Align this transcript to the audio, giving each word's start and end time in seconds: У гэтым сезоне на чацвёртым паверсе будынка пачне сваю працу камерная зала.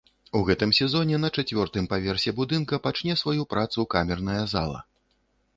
У 0.37 0.39
гэтым 0.45 0.71
сезоне 0.77 1.19
на 1.25 1.29
чацвёртым 1.41 1.85
паверсе 1.93 2.33
будынка 2.41 2.81
пачне 2.87 3.19
сваю 3.23 3.47
працу 3.55 3.89
камерная 3.93 4.43
зала. 4.57 4.85